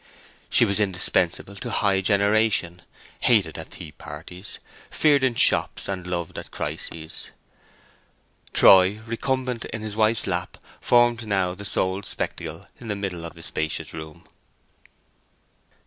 She 0.49 0.65
was 0.65 0.79
indispensable 0.79 1.55
to 1.57 1.69
high 1.69 2.01
generation, 2.01 2.81
hated 3.19 3.55
at 3.59 3.69
tea 3.69 3.91
parties, 3.91 4.57
feared 4.89 5.23
in 5.23 5.35
shops, 5.35 5.87
and 5.87 6.07
loved 6.07 6.39
at 6.39 6.49
crises. 6.49 7.29
Troy 8.51 8.99
recumbent 9.05 9.65
in 9.65 9.83
his 9.83 9.95
wife's 9.95 10.25
lap 10.25 10.57
formed 10.81 11.27
now 11.27 11.53
the 11.53 11.65
sole 11.65 12.01
spectacle 12.01 12.65
in 12.79 12.87
the 12.87 12.95
middle 12.95 13.23
of 13.25 13.35
the 13.35 13.43
spacious 13.43 13.93
room. 13.93 14.25